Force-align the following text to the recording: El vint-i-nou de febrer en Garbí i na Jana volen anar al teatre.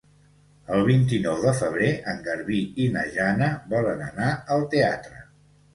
El 0.77 0.85
vint-i-nou 0.87 1.43
de 1.43 1.53
febrer 1.59 1.91
en 2.15 2.25
Garbí 2.29 2.63
i 2.87 2.91
na 2.97 3.07
Jana 3.19 3.55
volen 3.77 4.05
anar 4.11 4.35
al 4.59 4.69
teatre. 4.77 5.25